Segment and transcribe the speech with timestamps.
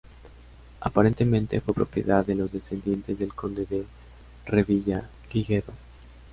[0.79, 3.85] Aparentemente fue propiedad de los descendientes del conde de
[4.47, 5.73] Revillagigedo.